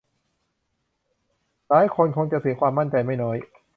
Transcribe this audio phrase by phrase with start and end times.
[1.69, 3.37] หลายคนคงจะเสียความมั่นใจไม่น้อย